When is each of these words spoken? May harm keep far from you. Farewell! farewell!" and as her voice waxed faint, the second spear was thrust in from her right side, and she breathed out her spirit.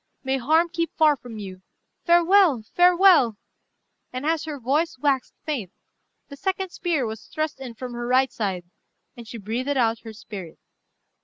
May 0.23 0.37
harm 0.39 0.67
keep 0.69 0.91
far 0.97 1.15
from 1.15 1.37
you. 1.37 1.61
Farewell! 2.05 2.63
farewell!" 2.73 3.37
and 4.11 4.25
as 4.25 4.45
her 4.45 4.59
voice 4.59 4.97
waxed 4.97 5.35
faint, 5.45 5.71
the 6.27 6.35
second 6.35 6.71
spear 6.71 7.05
was 7.05 7.27
thrust 7.27 7.59
in 7.59 7.75
from 7.75 7.93
her 7.93 8.07
right 8.07 8.31
side, 8.33 8.63
and 9.15 9.27
she 9.27 9.37
breathed 9.37 9.69
out 9.77 9.99
her 9.99 10.13
spirit. 10.13 10.57